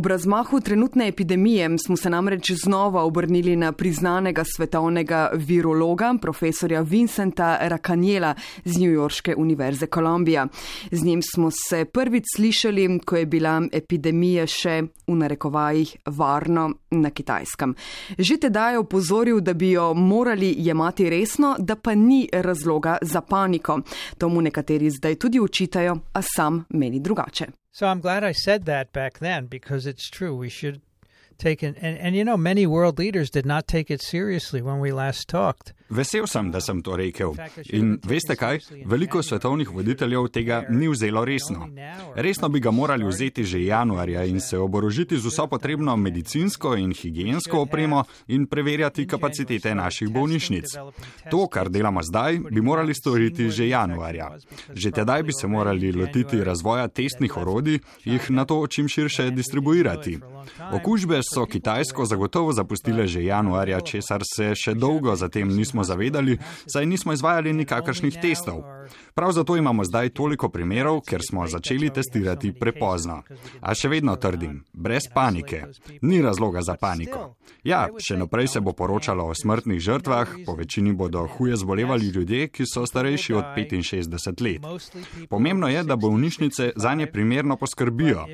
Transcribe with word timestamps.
Ob 0.00 0.06
razmahu 0.06 0.60
trenutne 0.60 1.08
epidemije 1.08 1.78
smo 1.78 1.96
se 1.96 2.10
namreč 2.10 2.52
znova 2.52 3.02
obrnili 3.04 3.56
na 3.56 3.72
priznanega 3.72 4.44
svetovnega 4.56 5.30
virologa, 5.34 6.14
profesorja 6.22 6.80
Vincenta 6.80 7.58
Rakanjela 7.60 8.34
z 8.64 8.78
Newyorške 8.78 9.34
univerze 9.36 9.86
Kolumbija. 9.86 10.46
Z 10.90 11.04
njim 11.04 11.22
smo 11.22 11.50
se 11.50 11.84
prvič 11.84 12.24
slišali, 12.36 12.98
ko 13.04 13.16
je 13.16 13.26
bila 13.26 13.62
epidemija 13.72 14.46
še 14.46 14.82
v 15.06 15.18
narekovajih 15.20 15.96
varno 16.06 16.70
na 16.90 17.10
kitajskem. 17.10 17.76
Že 18.18 18.40
tedaj 18.48 18.72
je 18.72 18.78
opozoril, 18.78 19.40
da 19.40 19.52
bi 19.52 19.70
jo 19.70 19.94
morali 19.94 20.54
jemati 20.58 21.10
resno, 21.10 21.56
da 21.58 21.76
pa 21.76 21.94
ni 21.94 22.28
razloga 22.32 22.98
za 23.02 23.20
paniko. 23.20 23.82
To 24.18 24.28
mu 24.28 24.40
nekateri 24.40 24.90
zdaj 24.90 25.14
tudi 25.14 25.40
učitajo, 25.40 25.98
a 26.12 26.22
sam 26.22 26.64
meni 26.70 27.00
drugače. 27.00 27.59
So 27.72 27.86
I'm 27.86 28.00
glad 28.00 28.24
I 28.24 28.32
said 28.32 28.64
that 28.64 28.92
back 28.92 29.18
then 29.18 29.46
because 29.46 29.86
it's 29.86 30.08
true. 30.10 30.34
We 30.34 30.48
should 30.48 30.80
take 31.38 31.62
it. 31.62 31.76
And, 31.80 31.98
and 31.98 32.16
you 32.16 32.24
know, 32.24 32.36
many 32.36 32.66
world 32.66 32.98
leaders 32.98 33.30
did 33.30 33.46
not 33.46 33.68
take 33.68 33.90
it 33.90 34.02
seriously 34.02 34.60
when 34.60 34.80
we 34.80 34.92
last 34.92 35.28
talked. 35.28 35.72
Vesel 35.90 36.26
sem, 36.26 36.50
da 36.50 36.60
sem 36.60 36.82
to 36.82 36.96
rekel. 36.96 37.34
In 37.74 37.96
veste 38.06 38.36
kaj? 38.38 38.60
Veliko 38.86 39.22
svetovnih 39.22 39.70
voditeljev 39.74 40.28
tega 40.30 40.62
ni 40.70 40.88
vzelo 40.88 41.24
resno. 41.24 41.66
Resno 42.14 42.48
bi 42.48 42.60
ga 42.60 42.70
morali 42.70 43.06
vzeti 43.06 43.44
že 43.44 43.64
januarja 43.64 44.24
in 44.24 44.40
se 44.40 44.58
oborožiti 44.58 45.18
z 45.18 45.26
vso 45.26 45.46
potrebno 45.46 45.96
medicinsko 45.96 46.76
in 46.76 46.92
higijensko 46.94 47.60
opremo 47.60 48.04
in 48.28 48.46
preverjati 48.46 49.06
kapacitete 49.06 49.74
naših 49.74 50.08
bolnišnic. 50.08 50.64
To, 51.30 51.46
kar 51.46 51.68
delamo 51.68 52.02
zdaj, 52.02 52.38
bi 52.50 52.60
morali 52.60 52.94
storiti 52.94 53.50
že 53.50 53.68
januarja. 53.68 54.30
Že 54.72 54.90
tedaj 54.90 55.22
bi 55.22 55.32
se 55.32 55.46
morali 55.46 55.92
lotiti 55.92 56.44
razvoja 56.44 56.88
testnih 56.88 57.36
orodij, 57.36 57.78
jih 58.04 58.30
na 58.30 58.44
to 58.44 58.66
čim 58.66 58.88
širše 58.88 59.30
distribuirati. 59.30 60.18
Okužbe 60.72 61.20
so 61.34 61.46
Kitajsko 61.46 62.04
zagotovo 62.04 62.52
zapustile 62.52 63.06
že 63.06 63.24
januarja, 63.24 63.80
česar 63.80 64.22
se 64.36 64.54
še 64.54 64.74
dolgo 64.74 65.16
zatem 65.16 65.48
nismo 65.48 65.79
nismo 65.80 65.84
zavedali, 65.84 66.38
saj 66.66 66.86
nismo 66.86 67.12
izvajali 67.12 67.52
nikakršnih 67.52 68.20
testov. 68.22 68.62
Prav 69.14 69.32
zato 69.32 69.56
imamo 69.56 69.84
zdaj 69.84 70.08
toliko 70.08 70.48
primerov, 70.48 71.00
ker 71.00 71.20
smo 71.30 71.46
začeli 71.46 71.90
testirati 71.90 72.52
prepozno. 72.52 73.22
A 73.60 73.74
še 73.74 73.88
vedno 73.88 74.16
trdim, 74.16 74.62
brez 74.72 75.08
panike. 75.14 75.64
Ni 76.02 76.22
razloga 76.22 76.62
za 76.62 76.76
paniko. 76.80 77.34
Ja, 77.64 77.88
še 77.98 78.16
naprej 78.16 78.48
se 78.54 78.60
bo 78.60 78.72
poročalo 78.72 79.26
o 79.28 79.34
smrtnih 79.34 79.80
žrtvah, 79.80 80.34
po 80.46 80.54
večini 80.56 80.92
bodo 80.92 81.26
huje 81.36 81.56
zbolevali 81.56 82.08
ljudje, 82.14 82.48
ki 82.48 82.64
so 82.66 82.86
starejši 82.86 83.34
od 83.34 83.44
65 83.60 84.42
let. 84.42 84.88
Pomembno 85.28 85.68
je, 85.68 85.84
da 85.84 85.96
bolnišnice 85.96 86.72
za 86.76 86.94
nje 86.94 87.06
primerno 87.12 87.56
poskrbijo. 87.56 88.26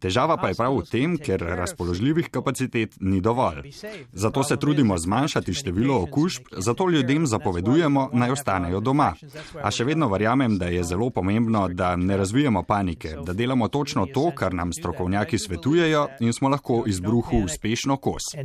Težava 0.00 0.38
pa 0.40 0.48
je 0.48 0.56
prav 0.56 0.78
v 0.78 0.84
tem, 0.88 1.16
ker 1.20 1.42
razpoložljivih 1.60 2.30
kapacitet 2.32 2.96
ni 3.04 3.20
dovolj. 3.20 3.68
Zato 4.12 4.42
se 4.44 4.56
trudimo 4.56 4.96
zmanjšati 4.98 5.54
število 5.54 6.00
okužb, 6.02 6.48
zato 6.56 6.88
ljudem 6.88 7.26
zapovedujemo, 7.26 8.08
naj 8.12 8.32
ostanejo 8.32 8.80
doma. 8.80 9.12
A 9.62 9.70
še 9.70 9.84
vedno 9.84 10.08
verjamem, 10.30 10.58
da 10.58 10.66
je 10.66 10.84
zelo 10.84 11.10
pomembno, 11.10 11.68
da 11.68 11.96
ne 11.96 12.16
razvijamo 12.16 12.62
panike, 12.62 13.16
da 13.26 13.32
delamo 13.32 13.68
točno 13.68 14.06
to, 14.06 14.32
kar 14.34 14.54
nam 14.54 14.72
strokovnjaki 14.72 15.38
svetujejo 15.38 16.08
in 16.20 16.32
smo 16.32 16.48
lahko 16.48 16.84
izbruhu 16.86 17.36
uspešno 17.44 17.96
kos. 17.96 18.22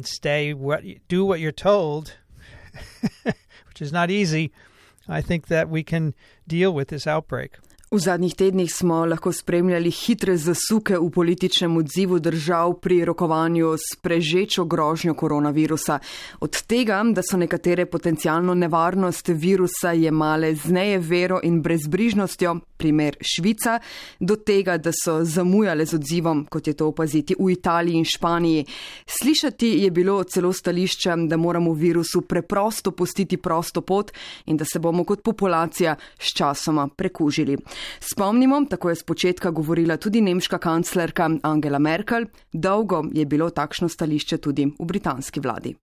I 5.08 5.22
think 5.22 5.48
that 5.48 5.68
we 5.68 5.84
can 5.84 6.14
deal 6.48 6.74
with 6.74 6.86
this 6.86 7.08
outbreak. 7.08 7.60
V 7.96 8.00
zadnjih 8.00 8.36
tednih 8.36 8.74
smo 8.74 9.06
lahko 9.06 9.32
spremljali 9.32 9.92
hitre 9.92 10.34
zasuke 10.38 10.98
v 11.00 11.06
političnem 11.10 11.78
odzivu 11.78 12.18
držav 12.20 12.74
pri 12.84 13.06
rokovanju 13.06 13.70
s 13.78 13.96
prežečo 14.02 14.66
grožnjo 14.66 15.14
koronavirusa. 15.14 16.00
Od 16.40 16.62
tega, 16.68 17.00
da 17.16 17.24
so 17.24 17.38
nekatere 17.38 17.86
potencijalno 17.86 18.54
nevarnost 18.54 19.32
virusa 19.32 19.94
jemale 19.96 20.56
z 20.56 20.76
neje 20.76 21.00
vero 21.00 21.40
in 21.44 21.62
brezbrižnostjo, 21.62 22.58
primer 22.78 23.16
Švica, 23.22 23.80
do 24.20 24.36
tega, 24.36 24.78
da 24.78 24.92
so 24.94 25.24
zamujale 25.24 25.86
z 25.86 25.96
odzivom, 25.96 26.46
kot 26.50 26.68
je 26.68 26.74
to 26.74 26.88
opaziti 26.88 27.36
v 27.40 27.52
Italiji 27.52 27.98
in 27.98 28.06
Španiji. 28.06 28.66
Slišati 29.08 29.68
je 29.84 29.92
bilo 29.92 30.24
celo 30.24 30.54
stališče, 30.54 31.16
da 31.28 31.38
moramo 31.38 31.74
virusu 31.74 32.22
preprosto 32.22 32.92
pustiti 32.92 33.38
prosto 33.38 33.82
pot 33.82 34.12
in 34.46 34.58
da 34.58 34.66
se 34.66 34.80
bomo 34.80 35.04
kot 35.04 35.24
populacija 35.24 35.96
s 36.20 36.34
časoma 36.38 36.88
prekužili. 36.88 37.58
Spomnimo, 38.00 38.66
tako 38.70 38.90
je 38.90 38.96
spočetka 38.96 39.52
govorila 39.52 39.98
tudi 39.98 40.22
nemška 40.22 40.58
kanclerka 40.58 41.30
Angela 41.42 41.80
Merkel, 41.80 42.26
dolgo 42.54 43.04
je 43.14 43.26
bilo 43.26 43.50
takšno 43.50 43.90
stališče 43.90 44.38
tudi 44.38 44.66
v 44.66 44.86
britanski 44.86 45.40
vladi. 45.40 45.76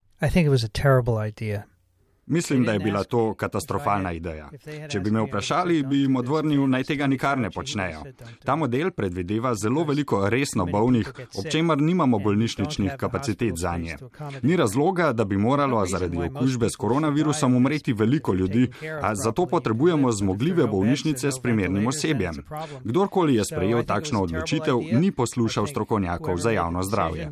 Mislim, 2.27 2.65
da 2.65 2.73
je 2.73 2.79
bila 2.79 3.05
to 3.05 3.35
katastrofalna 3.35 4.13
ideja. 4.13 4.51
Če 4.89 5.01
bi 5.01 5.11
me 5.11 5.21
vprašali, 5.21 5.83
bi 5.83 6.01
jim 6.01 6.17
odvrnil, 6.17 6.67
naj 6.71 6.85
tega 6.85 7.07
nikar 7.07 7.39
ne 7.39 7.51
počnejo. 7.51 8.05
Ta 8.45 8.57
model 8.57 8.91
predvideva 8.91 9.55
zelo 9.55 9.85
veliko 9.85 10.29
resno 10.31 10.67
bolnih, 10.67 11.11
ob 11.39 11.49
čemer 11.51 11.83
nimamo 11.83 12.19
bolnišničnih 12.19 12.93
kapacitet 12.99 13.57
za 13.57 13.77
nje. 13.77 13.97
Ni 14.43 14.57
razloga, 14.57 15.13
da 15.13 15.25
bi 15.25 15.37
moralo 15.37 15.87
zaradi 15.87 16.19
okužbe 16.19 16.71
s 16.71 16.77
koronavirusom 16.77 17.55
umreti 17.55 17.93
veliko 17.93 18.33
ljudi, 18.33 18.71
a 19.03 19.15
zato 19.15 19.47
potrebujemo 19.47 20.13
zmogljive 20.13 20.67
bolnišnice 20.67 21.33
s 21.33 21.43
primernim 21.43 21.87
osebjem. 21.87 22.45
Kdorkoli 22.85 23.35
je 23.35 23.45
sprejel 23.45 23.83
takšno 23.85 24.23
odločitev, 24.23 24.79
ni 24.93 25.11
poslušal 25.11 25.67
strokovnjakov 25.67 26.37
za 26.37 26.51
javno 26.51 26.83
zdravje. 26.83 27.31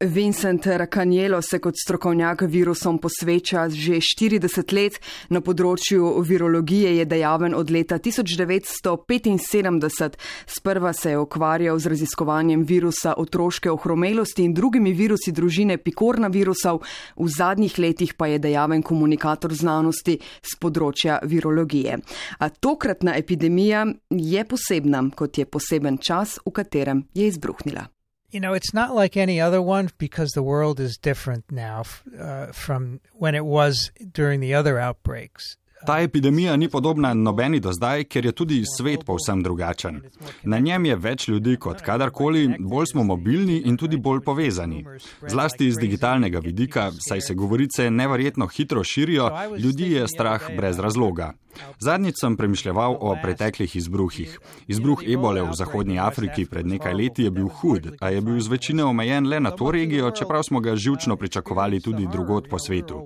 Vincent 0.00 0.66
Rakanjelo 0.66 1.42
se 1.42 1.58
kot 1.58 1.74
strokovnjak 1.84 2.42
virusom 2.42 2.98
posveča 2.98 3.68
že 3.68 4.00
40 4.00 4.72
let. 4.72 5.00
Na 5.30 5.40
področju 5.40 6.20
virologije 6.20 6.98
je 6.98 7.04
dejaven 7.08 7.54
od 7.54 7.70
leta 7.70 7.98
1975. 7.98 10.16
Sprva 10.46 10.92
se 10.92 11.10
je 11.10 11.18
ukvarjal 11.18 11.78
z 11.78 11.86
raziskovanjem 11.86 12.64
virusa 12.68 13.14
otroške 13.16 13.70
ohromelosti 13.70 14.44
in 14.44 14.54
drugimi 14.54 14.92
virusi 14.92 15.32
družine 15.32 15.78
pikorna 15.78 16.28
virusov, 16.28 16.82
v 17.16 17.28
zadnjih 17.28 17.78
letih 17.78 18.14
pa 18.14 18.26
je 18.26 18.38
dejaven 18.38 18.82
komunikator 18.82 19.54
znanosti 19.54 20.18
z 20.20 20.56
področja 20.60 21.18
virologije. 21.24 21.98
A 22.38 22.48
tokratna 22.48 23.16
epidemija 23.16 23.86
je 24.10 24.44
posebna, 24.44 25.10
kot 25.16 25.38
je 25.38 25.46
poseben 25.48 25.98
čas, 25.98 26.38
v 26.44 26.50
katerem 26.52 27.08
je 27.14 27.26
izbruhnila. 27.32 27.95
You 28.30 28.40
know, 28.40 28.54
it's 28.54 28.74
not 28.74 28.94
like 28.94 29.16
any 29.16 29.40
other 29.40 29.62
one 29.62 29.88
because 29.98 30.32
the 30.32 30.42
world 30.42 30.80
is 30.80 30.98
different 30.98 31.44
now 31.50 31.84
uh, 32.20 32.46
from 32.52 33.00
when 33.12 33.34
it 33.34 33.44
was 33.44 33.90
during 34.12 34.40
the 34.40 34.54
other 34.54 34.78
outbreaks. 34.78 35.56
Ta 35.86 36.00
epidemija 36.00 36.56
ni 36.56 36.68
podobna 36.68 37.14
nobeni 37.14 37.60
do 37.60 37.72
zdaj, 37.72 38.04
ker 38.04 38.26
je 38.26 38.32
tudi 38.32 38.62
svet 38.76 39.04
povsem 39.04 39.42
drugačen. 39.42 40.00
Na 40.42 40.58
njem 40.58 40.84
je 40.84 40.96
več 40.96 41.28
ljudi 41.28 41.56
kot 41.56 41.82
kadarkoli, 41.82 42.56
bolj 42.58 42.86
smo 42.92 43.04
mobilni 43.04 43.60
in 43.66 43.76
tudi 43.76 43.96
bolj 43.96 44.20
povezani. 44.24 44.84
Zlasti 45.28 45.66
iz 45.66 45.78
digitalnega 45.78 46.38
vidika, 46.38 46.90
saj 47.08 47.20
se 47.20 47.34
govorice 47.34 47.90
neverjetno 47.90 48.46
hitro 48.46 48.84
širijo, 48.84 49.30
ljudi 49.58 49.92
je 49.92 50.08
strah 50.08 50.50
brez 50.56 50.78
razloga. 50.78 51.32
Zadnjič 51.78 52.14
sem 52.20 52.36
premišljal 52.36 52.96
o 53.00 53.16
preteklih 53.22 53.76
izbruhih. 53.76 54.38
Izbruh 54.66 55.02
ebole 55.06 55.42
v 55.42 55.54
Zahodnji 55.54 55.98
Afriki 55.98 56.44
pred 56.44 56.66
nekaj 56.66 56.94
leti 56.94 57.22
je 57.22 57.30
bil 57.30 57.48
hud, 57.48 57.96
a 58.00 58.10
je 58.10 58.20
bil 58.20 58.40
z 58.40 58.48
večine 58.48 58.84
omejen 58.84 59.28
le 59.28 59.40
na 59.40 59.50
to 59.50 59.70
regijo, 59.70 60.10
čeprav 60.10 60.42
smo 60.42 60.60
ga 60.60 60.76
živčno 60.76 61.16
pričakovali 61.16 61.80
tudi 61.80 62.06
drugot 62.12 62.48
po 62.50 62.58
svetu. 62.58 63.02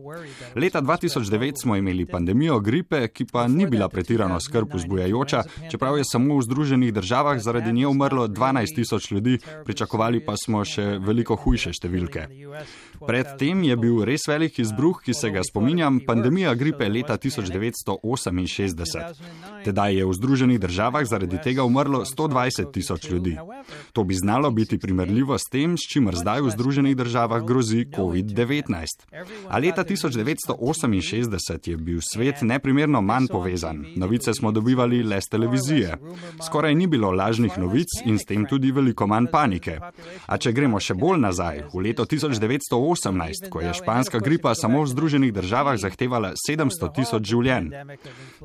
Leta 0.56 0.82
2009 0.82 1.62
smo 1.62 1.76
imeli 1.76 2.06
pandemijo 2.06 2.60
gripe, 2.60 3.08
ki 3.08 3.24
pa 3.32 3.48
ni 3.48 3.66
bila 3.66 3.88
pretirano 3.88 4.40
skrb 4.40 4.74
vzbujajoča, 4.74 5.42
čeprav 5.70 5.98
je 5.98 6.04
samo 6.04 6.36
v 6.38 6.42
Združenih 6.42 6.92
državah 6.94 7.38
zaradi 7.38 7.72
nje 7.72 7.86
umrlo 7.86 8.28
12 8.28 8.74
tisoč 8.74 9.10
ljudi, 9.10 9.38
pričakovali 9.64 10.24
pa 10.24 10.34
smo 10.36 10.64
še 10.64 10.98
veliko 10.98 11.36
hujše 11.36 11.72
številke. 11.72 12.26
Predtem 13.06 13.62
je 13.64 13.76
bil 13.76 14.02
res 14.04 14.26
velik 14.28 14.58
izbruh, 14.58 15.00
ki 15.04 15.14
se 15.14 15.30
ga 15.30 15.42
spominjam, 15.46 16.00
pandemija 16.06 16.54
gripe 16.54 16.88
leta 16.88 17.16
1908. 17.16 18.39
1968. 18.44 19.60
Tedaj 19.64 19.94
je 19.96 20.04
v 20.04 20.12
Združenih 20.12 20.60
državah 20.60 21.04
zaradi 21.04 21.38
tega 21.44 21.64
umrlo 21.64 22.04
120 22.04 22.72
tisoč 22.72 23.10
ljudi. 23.10 23.36
To 23.92 24.04
bi 24.04 24.14
znalo 24.14 24.50
biti 24.50 24.78
primerljivo 24.78 25.38
s 25.38 25.44
tem, 25.52 25.76
s 25.76 25.80
čimer 25.92 26.16
zdaj 26.16 26.40
v 26.40 26.50
Združenih 26.50 26.96
državah 26.96 27.44
grozi 27.44 27.84
COVID-19. 27.96 28.86
A 29.48 29.58
leta 29.58 29.84
1968 29.84 31.70
je 31.70 31.76
bil 31.76 32.00
svet 32.12 32.42
neprimerno 32.42 33.00
manj 33.00 33.26
povezan. 33.26 33.84
Novice 33.96 34.34
smo 34.34 34.52
dobivali 34.52 35.02
le 35.02 35.20
z 35.20 35.28
televizije. 35.30 35.96
Skoraj 36.46 36.74
ni 36.74 36.86
bilo 36.86 37.10
lažnih 37.10 37.58
novic 37.58 37.88
in 38.04 38.18
s 38.18 38.24
tem 38.24 38.46
tudi 38.46 38.72
veliko 38.72 39.06
manj 39.06 39.26
panike. 39.32 39.78
A 40.26 40.38
če 40.38 40.52
gremo 40.52 40.80
še 40.80 40.94
bolj 40.94 41.20
nazaj, 41.20 41.64
v 41.74 41.84
leto 41.84 42.04
1918, 42.04 43.50
ko 43.50 43.60
je 43.60 43.74
španska 43.74 44.18
gripa 44.18 44.54
samo 44.54 44.82
v 44.82 44.90
Združenih 44.90 45.32
državah 45.32 45.76
zahtevala 45.76 46.32
700 46.48 46.92
tisoč 46.94 47.22
življenj. 47.28 47.70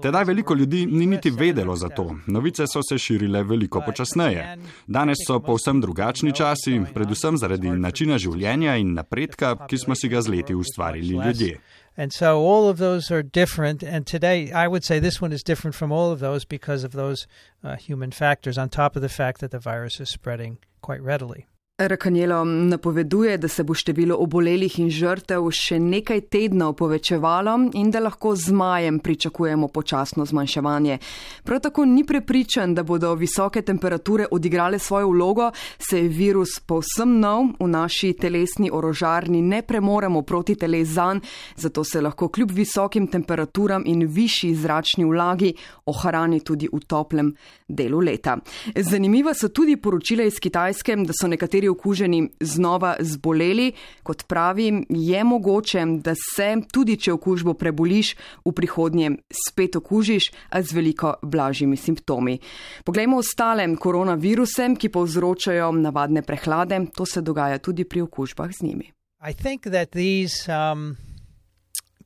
Tedaj 0.01 0.23
veliko 0.23 0.53
ljudi 0.53 0.85
ni 0.85 1.05
niti 1.05 1.29
vedelo 1.29 1.75
za 1.75 1.89
to. 1.89 2.15
Novice 2.27 2.67
so 2.67 2.81
se 2.89 2.97
širile 2.97 3.43
veliko 3.43 3.81
počasneje. 3.85 4.57
Danes 4.87 5.17
so 5.27 5.39
povsem 5.39 5.81
drugačni 5.81 6.33
časi, 6.33 6.81
predvsem 6.93 7.37
zaradi 7.37 7.69
načina 7.69 8.17
življenja 8.17 8.75
in 8.75 8.93
napredka, 8.93 9.55
ki 9.67 9.77
smo 9.77 9.95
si 9.95 10.09
ga 10.09 10.21
z 10.21 10.27
leti 10.35 10.55
ustvarili 10.55 11.15
ljudje. 11.15 11.59
And 11.97 12.11
so 12.11 12.43
all 12.43 12.67
of 12.69 12.77
those 12.77 13.09
are 13.09 13.23
different. 13.23 13.81
And 13.83 14.05
today, 14.05 14.51
I 14.51 14.67
would 14.67 14.83
say 14.83 14.99
this 14.99 15.21
one 15.21 15.31
is 15.31 15.43
different 15.43 15.75
from 15.75 15.91
all 15.91 16.11
of 16.11 16.19
those 16.19 16.43
because 16.43 16.83
of 16.83 16.91
those 16.91 17.25
uh, 17.63 17.77
human 17.77 18.11
factors, 18.11 18.57
on 18.57 18.69
top 18.69 18.95
of 18.97 19.01
the 19.01 19.09
fact 19.09 19.39
that 19.39 19.51
the 19.51 19.59
virus 19.59 20.01
is 20.01 20.09
spreading 20.09 20.57
quite 20.81 21.01
readily. 21.01 21.45
Rakanjelo 21.77 22.45
napoveduje, 22.45 23.37
da 23.37 23.47
se 23.47 23.63
bo 23.63 23.73
število 23.73 24.15
obolelih 24.19 24.77
in 24.79 24.87
žrtev 24.87 25.49
še 25.51 25.75
nekaj 25.83 26.21
tednov 26.31 26.77
povečevalo 26.79 27.55
in 27.75 27.89
da 27.91 27.99
lahko 27.99 28.31
z 28.35 28.53
majem 28.55 29.01
pričakujemo 29.03 29.67
počasno 29.67 30.23
zmanjševanje. 30.25 30.97
Prav 31.43 31.59
tako 31.59 31.83
ni 31.85 32.05
prepričan, 32.07 32.75
da 32.75 32.83
bodo 32.83 33.11
visoke 33.19 33.61
temperature 33.61 34.27
odigrale 34.31 34.79
svojo 34.79 35.09
vlogo, 35.09 35.49
se 35.77 35.99
je 35.99 36.07
virus 36.07 36.61
povsem 36.63 37.19
nov, 37.19 37.51
v 37.59 37.67
naši 37.67 38.13
telesni 38.13 38.71
orožarni 38.71 39.41
ne 39.41 39.59
premoremo 39.61 40.21
proti 40.21 40.55
telezan, 40.55 41.19
zato 41.55 41.83
se 41.83 42.01
lahko 42.01 42.29
kljub 42.29 42.55
visokim 42.55 43.07
temperaturam 43.11 43.83
in 43.85 44.07
višji 44.07 44.55
zračni 44.55 45.03
vlagi 45.11 45.51
ohrani 45.85 46.39
tudi 46.39 46.71
v 46.71 46.79
toplem 46.87 47.35
delu 47.67 47.99
leta. 47.99 48.37
Zanimiva 48.75 49.33
so 49.33 49.49
tudi 49.49 49.77
poročila 49.77 50.23
iz 50.23 50.39
Kitajske, 50.39 50.95
da 50.95 51.13
so 51.13 51.27
nekateri 51.27 51.69
okuženi 51.69 52.29
znova 52.39 52.95
zboleli. 52.99 53.71
Kot 54.03 54.23
pravim, 54.27 54.85
je 54.89 55.23
mogoče, 55.23 55.85
da 56.05 56.13
se, 56.15 56.53
tudi 56.71 56.97
če 56.97 57.13
okužbo 57.13 57.53
preboliš, 57.53 58.15
v 58.45 58.53
prihodnje 58.53 59.11
spet 59.33 59.75
okužiš, 59.75 60.31
a 60.49 60.61
z 60.61 60.77
veliko 60.77 61.15
blažjimi 61.21 61.77
simptomi. 61.77 62.37
Poglejmo 62.85 63.17
ostale 63.17 63.65
koronaviruse, 63.75 64.69
ki 64.79 64.89
povzročajo 64.89 65.71
navadne 65.71 66.21
prehlade. 66.21 66.79
To 66.95 67.05
se 67.05 67.21
dogaja 67.21 67.57
tudi 67.57 67.85
pri 67.85 68.01
okužbah 68.01 68.51
z 68.51 68.61
njimi. 68.61 68.91
I 69.21 69.33
think 69.33 69.63
that 69.63 69.91
these 69.91 70.47
um, 70.51 70.97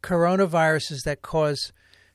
coronaviruses 0.02 1.04
that 1.04 1.22
cause 1.22 1.74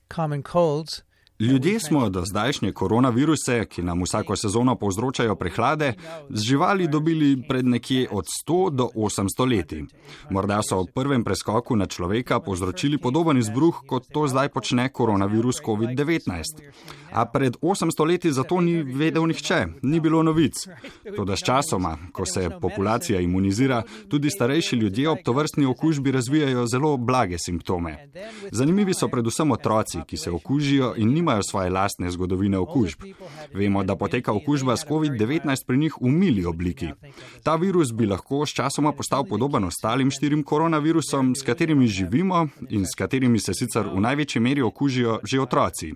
common 0.08 0.43
colds 0.43 1.02
Ljudje 1.40 1.81
smo 1.81 2.08
do 2.08 2.22
zdajšnje 2.25 2.72
koronaviruse, 2.72 3.64
ki 3.64 3.82
nam 3.82 4.02
vsako 4.02 4.36
sezono 4.36 4.76
povzročajo 4.78 5.34
prehlade, 5.34 5.92
z 6.31 6.42
živali 6.42 6.88
dobili 6.88 7.42
pred 7.48 7.66
nekje 7.66 8.08
od 8.10 8.25
100 8.46 8.70
do 8.70 8.88
800 8.94 9.56
leti. 9.56 9.84
Morda 10.31 10.60
so 10.62 10.82
v 10.82 10.92
prvem 10.94 11.25
preskoku 11.25 11.76
na 11.76 11.86
človeka 11.86 12.40
povzročili 12.40 12.98
podoben 12.98 13.38
izbruh, 13.38 13.82
kot 13.86 14.06
to 14.12 14.28
zdaj 14.28 14.48
počne 14.48 14.88
koronavirus 14.88 15.58
COVID-19. 15.66 16.31
A 17.12 17.25
pred 17.26 17.56
800 17.62 18.06
leti 18.06 18.32
za 18.32 18.42
to 18.42 18.60
ni 18.60 18.82
vedel 18.82 19.26
nihče, 19.26 19.66
ni 19.82 20.00
bilo 20.00 20.22
novic. 20.22 20.54
Toda 21.16 21.37
s 21.37 21.42
časoma, 21.42 21.98
ko 22.12 22.26
se 22.26 22.50
populacija 22.60 23.20
imunizira, 23.20 23.82
tudi 24.08 24.30
starejši 24.30 24.76
ljudje 24.76 25.08
ob 25.08 25.19
tovrstni 25.25 25.66
okužbi 25.66 26.10
razvijajo 26.10 26.66
zelo 26.66 26.96
blage 26.96 27.38
simptome. 27.38 28.08
Zanimivi 28.50 28.94
so 28.94 29.08
predvsem 29.08 29.50
otroci, 29.50 29.98
ki 30.06 30.16
se 30.16 30.30
okužijo 30.30 30.94
in 30.96 31.12
nimajo 31.12 31.24
svoje 31.43 31.71
lastne 31.71 32.11
zgodovine 32.11 32.59
okužb. 32.59 33.03
Vemo, 33.55 33.85
da 33.85 33.97
poteka 33.97 34.32
okužba 34.32 34.76
s 34.76 34.87
COVID-19 34.87 35.67
pri 35.67 35.79
njih 35.79 35.94
v 36.00 36.09
mili 36.09 36.44
obliki. 36.44 36.88
Ta 37.43 37.56
virus 37.56 37.93
bi 37.93 38.06
lahko 38.06 38.47
s 38.47 38.55
časoma 38.55 38.93
postal 38.93 39.25
podoben 39.25 39.65
ostalim 39.65 40.11
štirim 40.11 40.43
koronavirusom, 40.43 41.35
s 41.35 41.43
katerimi 41.43 41.87
živimo 41.87 42.49
in 42.71 42.87
s 42.87 42.94
katerimi 42.99 43.38
se 43.38 43.55
sicer 43.55 43.87
v 43.88 44.00
največji 44.00 44.41
meri 44.41 44.62
okužijo 44.62 45.19
že 45.25 45.41
otroci. 45.41 45.94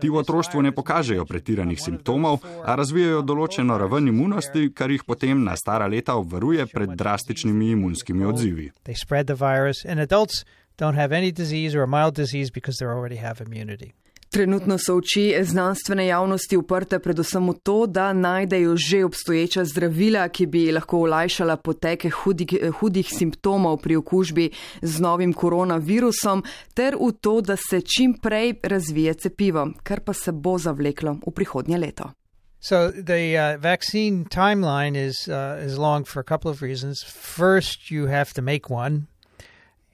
Ti 0.00 0.08
v 0.08 0.16
otroštvu 0.16 0.62
ne 0.62 0.72
pokažejo 0.72 1.24
pretiranih 1.24 1.80
simptomov, 1.80 2.38
a 2.64 2.74
razvijajo 2.74 3.22
določeno 3.22 3.78
raven 3.78 4.08
imunosti, 4.08 4.70
kar 4.74 4.90
jih 4.90 5.04
potem 5.04 5.44
na 5.44 5.56
stara 5.56 5.86
leta 5.86 6.14
obvaruje 6.14 6.66
pred 6.66 6.94
drastičnimi 6.94 7.70
imunskimi 7.70 8.24
odzivi. 8.24 8.70
Don't 10.78 10.94
have 10.94 11.10
any 11.10 11.32
disease 11.32 11.74
or 11.74 11.82
a 11.82 11.86
mild 11.86 12.14
disease 12.14 12.50
because 12.50 12.76
they 12.76 12.86
already 12.86 13.16
have 13.16 13.40
immunity. 13.40 13.94
Trenutno 14.36 14.76
so 14.78 14.94
oči 14.96 15.34
znanstvene 15.42 16.06
javnosti 16.06 16.56
uprte 16.56 16.98
predvsem 16.98 17.46
v 17.48 17.52
to, 17.64 17.86
da 17.86 18.12
najdejo 18.12 18.74
že 18.76 18.98
obstoječa 19.04 19.64
zdravila, 19.64 20.28
ki 20.28 20.46
bi 20.46 20.72
lahko 20.72 20.98
olajšala 21.06 21.56
poteke 21.56 22.10
hudih, 22.10 22.52
hudih 22.80 23.08
simptomov 23.08 23.78
pri 23.80 23.96
okužbi 23.96 24.50
z 24.82 25.00
novim 25.00 25.32
koronavirusom, 25.32 26.42
ter 26.74 26.98
v 27.00 27.08
to, 27.20 27.40
da 27.40 27.56
se 27.56 27.80
čim 27.80 28.18
prej 28.20 28.58
razvije 28.62 29.14
cepivo, 29.14 29.70
kar 29.82 30.00
pa 30.04 30.12
se 30.12 30.32
bo 30.32 30.58
zavleklo 30.58 31.16
v 31.26 31.32
prihodnje 31.32 31.78
leto. 31.78 32.10
So 32.60 32.90
the 32.92 33.38
uh, 33.40 33.62
vaccine 33.62 34.24
timeline 34.24 35.00
is 35.08 35.28
uh, 35.28 35.64
is 35.64 35.78
long 35.78 36.04
for 36.04 36.20
a 36.20 36.24
couple 36.24 36.50
of 36.50 36.60
reasons. 36.60 37.00
First, 37.36 37.90
you 37.90 38.06
have 38.06 38.34
to 38.34 38.42
make 38.42 38.68
one. 38.68 39.06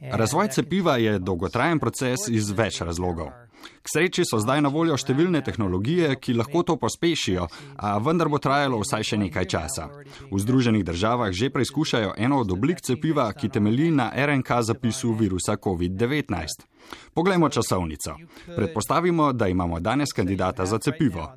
Razvoj 0.01 0.49
cepiva 0.49 0.97
je 0.97 1.19
dolgotrajen 1.19 1.79
proces 1.79 2.27
iz 2.29 2.51
več 2.51 2.81
razlogov. 2.81 3.42
K 3.83 3.87
sreči 3.95 4.25
so 4.25 4.41
zdaj 4.43 4.63
na 4.63 4.71
voljo 4.73 4.97
številne 4.99 5.43
tehnologije, 5.45 6.15
ki 6.21 6.37
lahko 6.39 6.63
to 6.63 6.77
pospešijo, 6.81 7.47
a 7.79 7.95
vendar 7.99 8.31
bo 8.33 8.41
trajalo 8.43 8.81
vsaj 8.83 9.09
še 9.13 9.21
nekaj 9.27 9.47
časa. 9.47 9.89
V 10.31 10.43
Združenih 10.43 10.85
državah 10.87 11.33
že 11.33 11.51
preizkušajo 11.51 12.15
eno 12.17 12.41
od 12.43 12.53
oblik 12.53 12.81
cepiva, 12.81 13.31
ki 13.33 13.49
temelji 13.49 13.91
na 13.91 14.11
RNK 14.15 14.63
zapisu 14.73 15.15
virusa 15.19 15.57
COVID-19. 15.57 16.72
Poglejmo 17.15 17.49
časovnico. 17.49 18.15
Predpostavimo, 18.57 19.33
da 19.33 19.49
imamo 19.49 19.81
danes 19.81 20.13
kandidata 20.13 20.67
za 20.67 20.79
cepivo. 20.79 21.33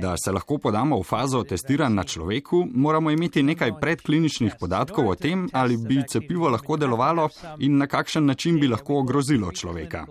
Da 0.00 0.14
se 0.24 0.32
lahko 0.32 0.58
podamo 0.58 0.98
v 0.98 1.02
fazo 1.02 1.42
testiranj 1.44 1.94
na 1.94 2.04
človeku, 2.04 2.66
moramo 2.74 3.10
imeti 3.10 3.42
nekaj 3.42 3.72
predkliničnih 3.80 4.54
podatkov 4.60 5.08
o 5.08 5.14
tem, 5.14 5.48
ali 5.52 5.76
bi 5.76 6.02
cepivo 6.08 6.48
lahko 6.48 6.76
delovalo 6.76 7.28
in 7.58 7.76
na 7.78 7.86
kakšen 7.86 8.26
način 8.26 8.60
bi 8.60 8.68
lahko 8.68 8.98
ogrozilo 8.98 9.52
človeka. 9.52 10.06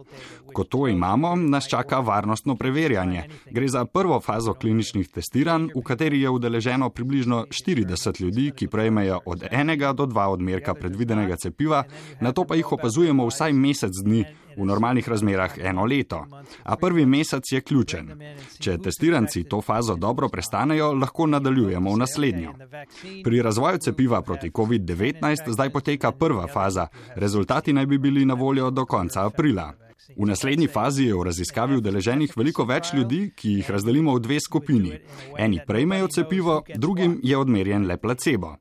Ko 0.53 0.63
to 0.63 0.87
imamo, 0.87 1.35
nas 1.35 1.67
čaka 1.67 1.99
varnostno 1.99 2.55
preverjanje. 2.55 3.23
Gre 3.51 3.67
za 3.67 3.85
prvo 3.85 4.19
fazo 4.21 4.53
kliničnih 4.53 5.09
testiranj, 5.09 5.69
v 5.75 5.81
kateri 5.81 6.21
je 6.21 6.29
udeleženo 6.29 6.89
približno 6.89 7.45
40 7.49 8.21
ljudi, 8.21 8.51
ki 8.55 8.67
prejmejo 8.67 9.19
od 9.25 9.47
enega 9.51 9.93
do 9.93 10.05
dva 10.05 10.27
odmerka 10.29 10.73
predvidenega 10.73 11.35
cepiva, 11.35 11.83
na 12.21 12.31
to 12.31 12.45
pa 12.45 12.55
jih 12.55 12.71
opazujemo 12.71 13.25
vsaj 13.27 13.53
mesec 13.53 13.91
dni 14.03 14.25
v 14.57 14.65
normalnih 14.65 15.09
razmerah 15.09 15.57
eno 15.57 15.85
leto. 15.85 16.25
A 16.63 16.75
prvi 16.75 17.05
mesec 17.05 17.51
je 17.51 17.61
ključen. 17.61 18.11
Če 18.59 18.77
testiranci 18.77 19.43
to 19.43 19.61
fazo 19.61 19.95
dobro 19.95 20.29
prestanejo, 20.29 20.93
lahko 20.93 21.27
nadaljujemo 21.27 21.93
v 21.93 21.97
naslednjo. 21.97 22.53
Pri 23.23 23.41
razvoju 23.41 23.77
cepiva 23.77 24.21
proti 24.21 24.49
COVID-19 24.49 25.51
zdaj 25.53 25.69
poteka 25.69 26.11
prva 26.11 26.47
faza, 26.47 26.87
rezultati 27.15 27.73
naj 27.73 27.85
bi 27.85 27.97
bili 27.97 28.25
na 28.25 28.33
voljo 28.33 28.69
do 28.69 28.85
konca 28.85 29.25
aprila. 29.25 29.86
V 30.15 30.25
naslednji 30.25 30.67
fazi 30.67 31.03
je 31.03 31.15
v 31.15 31.23
raziskavi 31.27 31.77
udeleženih 31.77 32.31
veliko 32.37 32.63
več 32.65 32.93
ljudi, 32.93 33.31
ki 33.35 33.57
jih 33.59 33.69
razdelimo 33.69 34.15
v 34.15 34.23
dve 34.23 34.39
skupini. 34.39 34.93
Eni 35.37 35.59
prejmejo 35.67 36.07
cepivo, 36.07 36.61
drugim 36.75 37.19
je 37.23 37.37
odmerjen 37.37 37.87
le 37.87 37.97
placebo. 37.97 38.55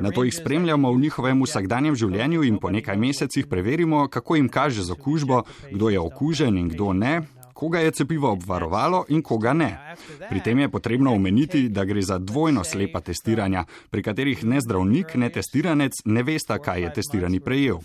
Na 0.00 0.10
to 0.10 0.24
jih 0.24 0.34
spremljamo 0.34 0.92
v 0.92 1.00
njihovem 1.00 1.42
vsakdanjem 1.42 1.96
življenju 1.96 2.44
in 2.48 2.58
po 2.58 2.70
nekaj 2.70 2.96
mesecih 2.96 3.46
preverimo, 3.46 4.08
kako 4.08 4.36
jim 4.36 4.48
kaže 4.48 4.82
z 4.82 4.96
okužbo, 4.96 5.42
kdo 5.72 5.90
je 5.90 6.00
okužen 6.00 6.56
in 6.56 6.68
kdo 6.72 6.92
ne, 6.92 7.22
koga 7.56 7.80
je 7.80 7.90
cepivo 7.90 8.30
obvarovalo 8.32 9.04
in 9.08 9.22
koga 9.22 9.52
ne. 9.52 9.94
Pri 10.28 10.40
tem 10.40 10.58
je 10.58 10.68
potrebno 10.68 11.14
omeniti, 11.14 11.68
da 11.68 11.84
gre 11.84 12.02
za 12.02 12.18
dvojno 12.18 12.64
slepa 12.64 13.00
testiranja, 13.00 13.64
pri 13.90 14.02
katerih 14.02 14.44
ne 14.44 14.60
zdravnik, 14.60 15.14
ne 15.14 15.30
testiranec 15.32 15.92
ne 16.04 16.22
vesta, 16.22 16.58
kaj 16.58 16.82
je 16.82 16.92
testirani 16.98 17.40
prejel. 17.40 17.80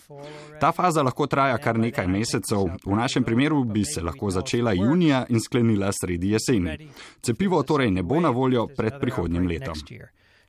Ta 0.60 0.72
faza 0.72 1.04
lahko 1.04 1.28
traja 1.28 1.58
kar 1.58 1.80
nekaj 1.80 2.08
mesecev, 2.08 2.68
v 2.86 3.00
našem 3.00 3.24
primeru 3.24 3.64
bi 3.64 3.86
se 3.86 4.04
lahko 4.04 4.30
začela 4.30 4.74
junija 4.74 5.26
in 5.30 5.40
sklenila 5.40 5.92
sredi 5.96 6.36
jeseni. 6.36 6.90
Cepivo 7.22 7.64
torej 7.64 7.92
ne 7.92 8.04
bo 8.04 8.20
na 8.20 8.30
voljo 8.30 8.68
pred 8.78 9.00
prihodnjim 9.00 9.48
letom. 9.48 9.76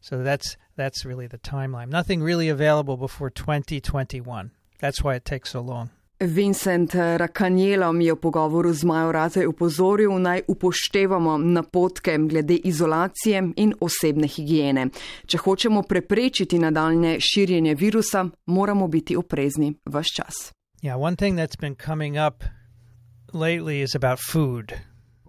So 0.01 0.19
that's, 0.25 0.57
that's 0.77 1.07
really 1.07 1.29
the 1.29 1.39
timeline. 1.39 1.89
Nothing 1.89 2.25
really 2.25 2.49
available 2.49 2.97
before 2.97 3.31
2021. 3.31 4.51
That's 4.81 5.05
why 5.05 5.15
it 5.15 5.25
takes 5.25 5.51
so 5.51 5.61
long. 5.61 5.91
Vincent 6.23 6.95
Rakanjelom 6.95 8.01
je 8.01 8.13
v 8.13 8.17
pogovoru 8.17 8.73
z 8.73 8.85
Majo 8.85 9.13
Razej 9.13 9.47
upozoril, 9.47 10.19
naj 10.19 10.43
upoštevamo 10.49 11.39
napotke 11.39 12.19
glede 12.19 12.55
izolacije 12.55 13.43
in 13.57 13.75
osebne 13.81 14.29
higiene. 14.29 14.87
Če 15.27 15.39
hočemo 15.39 15.83
preprečiti 15.83 16.59
nadaljne 16.59 17.17
širjenje 17.21 17.75
virusa, 17.75 18.27
moramo 18.47 18.89
biti 18.89 19.17
oprezni 19.17 19.75
vse 19.87 20.15
čas. 20.17 20.53
Yeah, 20.83 20.99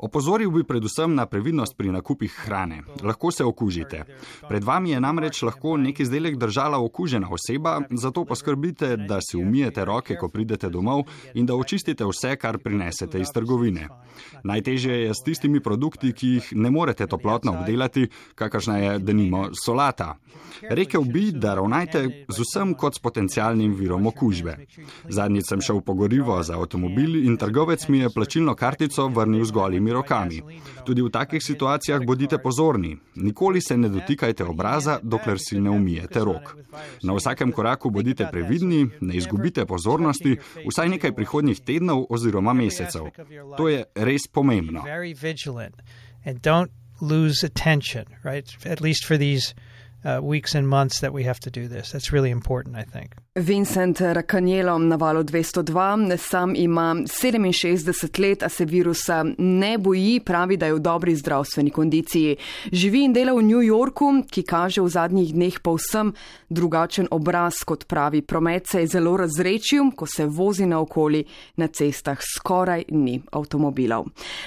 Opozoril 0.03 0.51
bi 0.51 0.65
predvsem 0.67 1.15
na 1.15 1.25
previdnost 1.25 1.77
pri 1.77 1.91
nakupih 1.91 2.33
hrane. 2.43 2.81
Lahko 3.03 3.31
se 3.31 3.43
okužite. 3.43 4.03
Pred 4.49 4.63
vami 4.63 4.91
je 4.91 4.99
namreč 4.99 5.41
lahko 5.47 5.77
nek 5.77 5.99
izdelek 5.99 6.35
držala 6.37 6.79
okužena 6.83 7.29
oseba, 7.31 7.77
zato 7.89 8.25
poskrbite, 8.25 8.97
da 8.97 9.21
si 9.21 9.37
umijete 9.37 9.85
roke, 9.85 10.17
ko 10.19 10.27
pridete 10.27 10.69
domov 10.69 11.05
in 11.33 11.45
da 11.45 11.55
očistite 11.55 12.03
vse, 12.03 12.35
kar 12.35 12.57
prinesete 12.59 13.21
iz 13.21 13.31
trgovine. 13.31 13.87
Najtežje 14.43 14.97
je 15.05 15.13
s 15.13 15.23
tistimi 15.23 15.63
produkti, 15.63 16.11
ki 16.11 16.33
jih 16.33 16.51
ne 16.55 16.71
morete 16.71 17.07
toplotno 17.07 17.55
obdelati, 17.59 18.09
kakršna 18.35 18.77
je 18.77 18.99
denimo 18.99 19.45
solata. 19.65 20.17
Rekel 20.69 21.07
bi, 21.07 21.29
da 21.31 21.55
ravnajte 21.55 22.03
z 22.27 22.43
vsem 22.43 22.75
kot 22.75 22.99
s 22.99 22.99
potencialnim 22.99 23.71
virom 23.75 24.07
okužbe. 24.11 24.57
Zadnjič 25.09 25.47
sem 25.49 25.63
šel 25.63 25.79
po 25.81 25.95
gorivo 25.95 26.41
za 26.43 26.59
avtomobil 26.59 27.23
in 27.23 27.37
trgovec 27.39 27.87
mi 27.87 28.03
je 28.03 28.11
plačilno 28.13 28.55
kartico 28.55 29.07
vrnil 29.07 29.45
z 29.45 29.51
golimi 29.51 29.92
rokami. 29.93 30.41
Tudi 30.85 31.01
v 31.01 31.09
takih 31.09 31.43
situacijah 31.43 32.05
bodite 32.05 32.37
pozorni. 32.37 32.97
Nikoli 33.15 33.61
se 33.61 33.77
ne 33.77 33.89
dotikajte 33.89 34.43
obraza, 34.43 34.99
dokler 35.03 35.37
si 35.39 35.59
ne 35.61 35.69
umijete 35.69 36.19
rok. 36.19 36.55
Na 37.03 37.13
vsakem 37.13 37.51
koraku 37.51 37.91
bodite 37.91 38.27
previdni, 38.31 38.87
ne 39.01 39.15
izgubite 39.15 39.65
pozornosti, 39.65 40.37
vsaj 40.67 40.89
nekaj 40.89 41.15
prihodnjih 41.15 41.61
tednov 41.61 42.05
oziroma 42.09 42.53
mesecev. 42.53 43.09
To 43.57 43.69
je 43.69 43.85
res 43.95 44.27
pomembno. 44.31 44.83
Lose 47.01 47.43
attention, 47.43 48.05
right? 48.23 48.47
At 48.65 48.79
least 48.79 49.05
for 49.05 49.17
these 49.17 49.53
uh, 50.03 50.21
weeks 50.21 50.55
and 50.55 50.67
months 50.67 50.99
that 50.99 51.13
we 51.13 51.23
have 51.23 51.39
to 51.39 51.49
do 51.49 51.67
this. 51.67 51.91
That's 51.91 52.11
really 52.11 52.31
important, 52.31 52.75
I 52.75 52.83
think. 52.83 53.15
Vincent 53.35 54.01
Rakanjelo 54.01 54.77
na 54.77 54.95
valu 54.95 55.23
202, 55.23 56.17
sam 56.17 56.55
ima 56.55 56.95
67 56.95 58.19
let, 58.19 58.43
a 58.43 58.49
se 58.49 58.65
virusa 58.65 59.25
ne 59.37 59.77
boji, 59.77 60.19
pravi, 60.19 60.57
da 60.57 60.65
je 60.65 60.73
v 60.73 60.79
dobri 60.79 61.15
zdravstveni 61.15 61.69
kondiciji. 61.69 62.37
Živi 62.71 63.03
in 63.03 63.13
dela 63.13 63.33
v 63.33 63.41
New 63.41 63.61
Yorku, 63.61 64.23
ki 64.29 64.43
kaže 64.43 64.81
v 64.81 64.89
zadnjih 64.89 65.33
dneh 65.33 65.59
povsem 65.59 66.13
drugačen 66.49 67.07
obraz, 67.11 67.63
kot 67.65 67.87
pravi. 67.87 68.21
Promet 68.21 68.67
se 68.67 68.79
je 68.79 68.87
zelo 68.87 69.17
razrečil, 69.17 69.91
ko 69.95 70.05
se 70.05 70.25
vozi 70.25 70.65
naokoli, 70.65 71.23
na 71.57 71.67
cestah 71.67 72.17
skoraj 72.21 72.83
ni 72.91 73.21
avtomobilov. 73.31 74.05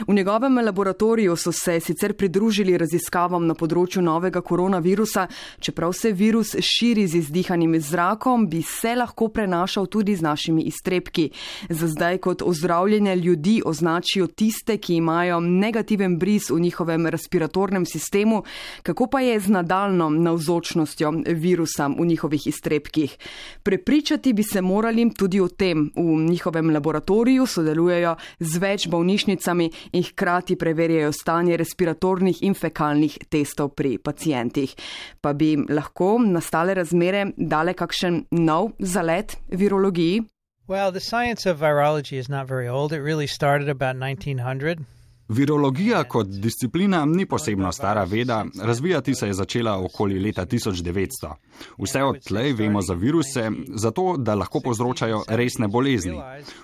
V 0.08 0.14
njegovem 0.14 0.58
laboratoriju 0.64 1.36
so 1.36 1.52
se 1.52 1.80
sicer 1.80 2.14
pridružili 2.14 2.78
raziskavam 2.78 3.46
na 3.46 3.54
področju 3.54 4.02
novega 4.02 4.40
koronavirusa, 4.40 5.26
čeprav 5.58 5.92
se 5.92 6.12
virus 6.12 6.54
širi 6.60 7.06
z 7.06 7.14
izdihanim 7.14 7.80
zrakom, 7.80 8.48
bi 8.48 8.62
se 8.62 8.94
lahko 8.94 9.28
prenašal 9.28 9.86
tudi 9.86 10.16
z 10.16 10.22
našimi 10.22 10.62
iztrebki. 10.62 11.30
Za 11.68 11.88
zdaj 11.88 12.18
kot 12.18 12.42
ozdravljene 12.42 13.16
ljudi 13.16 13.62
označijo 13.64 14.26
tiste, 14.26 14.78
ki 14.78 14.96
imajo 14.96 15.40
negativen 15.40 16.18
bris 16.18 16.50
v 16.50 16.60
njihovem 16.60 17.06
respiratornem 17.06 17.86
sistemu, 17.86 18.42
kako 18.82 19.06
pa 19.06 19.20
je 19.20 19.40
z 19.40 19.48
nadaljno 19.48 20.10
navzočnostjo 20.10 21.12
virusa 21.26 21.86
v 21.86 22.06
njihovih 22.06 22.46
iztrebkih. 22.46 23.16
Prepričati 23.62 24.32
bi 24.32 24.42
se 24.42 24.60
morali 24.62 25.10
tudi 25.14 25.40
o 25.40 25.48
tem. 25.48 25.90
V 25.96 26.30
njihovem 26.30 26.70
laboratoriju 26.70 27.46
sodelujejo 27.46 28.16
z 28.40 28.58
več 28.58 28.88
bolnišnicami 28.88 29.70
in 29.92 30.02
hkrati 30.02 30.56
preverjajo 30.56 31.12
stanje 31.12 31.56
respiratornih 31.56 32.42
in 32.42 32.54
fekalnih 32.54 33.18
testov 33.28 33.74
pri 33.76 33.98
pacijentih. 33.98 34.74
Pa 35.20 35.32
bi 35.38 35.56
lahko 35.68 36.16
nastale 36.22 36.74
razmere 36.78 37.32
dale 37.36 37.74
kakšen 37.74 38.24
nov 38.30 38.72
zalet 38.82 39.36
virologiji? 39.50 40.24
Well, 40.68 40.90
the 40.90 41.00
science 41.00 41.46
of 41.46 41.60
virology 41.60 42.18
is 42.18 42.28
not 42.28 42.48
very 42.48 42.66
old. 42.66 42.92
It 42.92 43.00
really 43.00 43.28
started 43.28 43.68
about 43.68 43.96
1900. 43.96 44.84
Virologija 45.28 46.04
kot 46.04 46.26
disciplina 46.26 47.04
ni 47.04 47.26
posebno 47.26 47.72
stara 47.72 48.04
veda, 48.04 48.44
razvijati 48.62 49.14
se 49.14 49.26
je 49.26 49.34
začela 49.34 49.84
okoli 49.84 50.18
leta 50.18 50.46
1900. 50.46 51.32
Vse 51.78 52.02
od 52.02 52.16
tlej 52.24 52.52
vemo 52.52 52.82
za 52.82 52.94
viruse, 52.94 53.50
zato 53.74 54.16
da 54.16 54.34
lahko 54.34 54.60
povzročajo 54.60 55.22
resne 55.28 55.68
bolezni. 55.68 56.12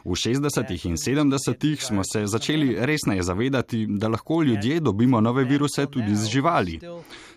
V 0.05 0.11
60. 0.11 0.89
in 0.89 0.97
70. 0.97 1.77
smo 1.81 2.05
se 2.05 2.27
začeli 2.27 2.77
resneje 2.79 3.23
zavedati, 3.23 3.87
da 3.89 4.09
lahko 4.09 4.43
ljudje 4.43 4.81
dobimo 4.81 5.21
nove 5.21 5.45
viruse 5.45 5.87
tudi 5.87 6.17
z 6.17 6.27
živali. 6.27 6.81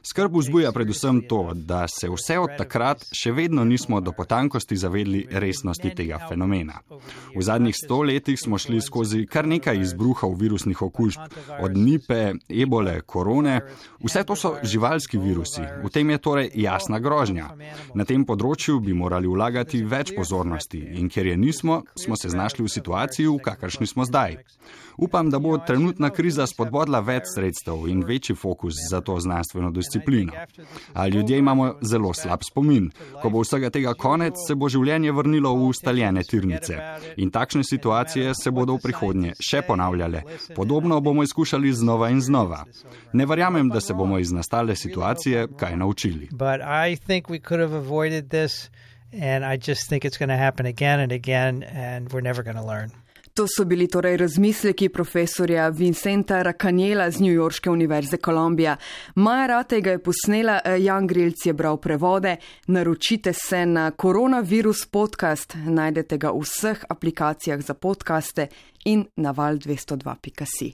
Skrb 0.04 0.36
vzbuja 0.38 0.72
predvsem 0.72 1.22
to, 1.30 1.52
da 1.54 1.88
se 1.88 2.10
vse 2.10 2.40
od 2.40 2.50
takrat 2.58 3.02
še 3.24 3.32
vedno 3.32 3.64
nismo 3.66 4.02
do 4.02 4.12
potankosti 4.12 4.78
zavedli 4.78 5.26
resnosti 5.32 5.90
tega 5.96 6.20
fenomena. 6.30 6.74
V 7.36 7.42
zadnjih 7.42 7.76
sto 7.76 8.02
letih 8.02 8.38
smo 8.40 8.58
šli 8.58 8.82
skozi 8.82 9.26
kar 9.26 9.48
nekaj 9.48 9.82
izbruhov 9.82 10.38
virusnih 10.38 10.82
okužb 10.82 11.15
okužb, 11.18 11.64
od 11.64 11.78
nipe, 11.78 12.34
ebole, 12.50 13.02
korone. 13.02 13.62
Vse 14.04 14.24
to 14.24 14.36
so 14.36 14.56
živalski 14.64 15.18
virusi, 15.18 15.62
v 15.84 15.90
tem 15.90 16.10
je 16.10 16.18
torej 16.18 16.52
jasna 16.54 17.00
grožnja. 17.00 17.50
Na 17.94 18.06
tem 18.06 18.26
področju 18.26 18.80
bi 18.80 18.94
morali 18.94 19.28
vlagati 19.28 19.84
več 19.84 20.16
pozornosti 20.16 20.82
in 21.00 21.10
ker 21.10 21.28
je 21.28 21.38
nismo, 21.38 21.84
smo 22.00 22.16
se 22.16 22.30
znašli 22.30 22.66
v 22.66 22.74
situaciji, 22.74 23.28
v 23.28 23.44
kakršni 23.44 23.88
smo 23.88 24.06
zdaj. 24.06 24.40
Upam, 24.98 25.30
da 25.30 25.40
bo 25.40 25.58
trenutna 25.58 26.10
kriza 26.10 26.46
spodbodla 26.48 27.02
več 27.04 27.28
sredstev 27.34 27.88
in 27.92 28.04
večji 28.08 28.36
fokus 28.36 28.78
za 28.90 29.02
to 29.02 29.18
znanstveno 29.20 29.72
disciplino. 29.72 30.34
A 30.94 31.08
ljudje 31.08 31.38
imamo 31.38 31.74
zelo 31.82 32.14
slab 32.14 32.44
spomin. 32.48 32.90
Ko 33.22 33.30
bo 33.30 33.42
vsega 33.44 33.70
tega 33.70 33.94
konec, 33.94 34.40
se 34.48 34.56
bo 34.56 34.70
življenje 34.72 35.12
vrnilo 35.12 35.52
v 35.56 35.68
ustaljene 35.74 36.24
tirnice. 36.24 36.80
In 37.18 37.32
takšne 37.32 37.64
situacije 37.64 38.34
se 38.44 38.52
bodo 38.52 38.78
v 38.78 38.86
prihodnje 38.88 39.34
še 39.50 39.62
ponavljale. 39.68 40.24
Podobno 40.56 41.02
bomo 41.06 41.24
izkušali 41.24 41.74
znova 41.74 42.10
in 42.10 42.22
znova. 42.22 42.66
Ne 43.14 43.26
verjamem, 43.26 43.70
da 43.70 43.82
se 43.82 43.94
bomo 43.94 44.20
iz 44.20 44.32
nastale 44.32 44.76
situacije 44.76 45.48
kaj 45.58 45.78
naučili. 45.78 46.30
And 49.14 49.46
I 49.46 49.72
just 49.72 49.88
think 49.88 50.04
it's 50.04 50.18
going 50.18 50.30
to 50.30 50.38
happen 50.38 50.66
again 50.66 51.00
and 51.00 51.12
again, 51.12 51.64
and 51.64 52.10
we're 52.10 52.24
never 52.24 52.44
going 52.44 52.58
to 52.58 52.66
learn. 52.66 52.92
To 53.36 53.48
so 53.48 53.66
bili 53.66 53.88
torej 53.88 54.18
razmisleki 54.18 54.90
profesorja 54.90 55.70
Vincenta 55.70 56.42
Rakanjela 56.44 57.12
z 57.12 57.20
New 57.20 57.34
Yorkske 57.34 57.70
univerze 57.70 58.18
Kolumbija. 58.18 58.78
Maja 59.16 59.48
Ratega 59.48 59.92
je 59.92 60.04
posnela, 60.04 60.60
eh, 60.66 60.84
Jan 60.84 61.08
Grilc 61.08 61.46
je 61.46 61.54
bral 61.54 61.78
prevode. 61.78 62.38
Naročite 62.68 63.34
se 63.34 63.66
na 63.66 63.92
koronavirus 63.92 64.86
podcast, 64.86 65.56
najdete 65.66 66.18
ga 66.18 66.32
v 66.32 66.40
vseh 66.40 66.86
aplikacijah 66.90 67.62
za 67.62 67.74
podkaste 67.74 68.48
in 68.86 69.06
na 69.16 69.32
val 69.32 69.56
202.si. 69.56 70.74